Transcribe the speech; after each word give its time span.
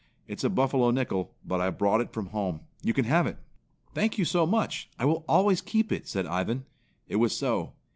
"It's 0.27 0.43
a 0.43 0.49
buffalo 0.49 0.89
nickel, 0.89 1.35
but 1.45 1.61
I 1.61 1.69
brought 1.69 2.01
it 2.01 2.11
from 2.11 2.29
home. 2.29 2.61
You 2.81 2.91
can 2.91 3.05
have 3.05 3.27
it." 3.27 3.37
"Thank 3.93 4.17
you 4.17 4.25
so 4.25 4.47
much. 4.47 4.89
I 4.97 5.05
will 5.05 5.23
always 5.29 5.61
keep 5.61 5.91
it," 5.91 6.07
said 6.07 6.25
Ivan. 6.25 6.65
It 7.07 7.17
was 7.17 7.37
so. 7.37 7.73